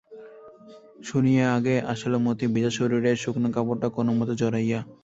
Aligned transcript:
শুনিয়া 1.03 1.45
আগে 1.57 1.75
আসিল 1.91 2.13
মতি, 2.25 2.45
ভিজা 2.53 2.71
শরীরে 2.77 3.11
শুকনো 3.23 3.49
কাপড়টা 3.55 3.87
কোনোমতে 3.97 4.33
জড়াইয়া। 4.41 4.79